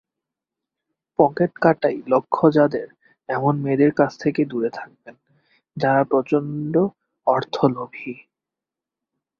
Pocket 1.19 1.51
কাটাই 1.63 1.97
লক্ষ্য 2.07 2.45
যাদেরএমন 2.53 3.55
মেয়েদের 3.63 3.91
কাছ 3.93 4.11
থেকে 4.19 4.41
দূরে 4.45 4.69
থাকবেন, 4.69 5.15
যারা 5.77 6.01
প্রচণ্ড 6.03 6.73
অর্থলোভী। 7.27 8.13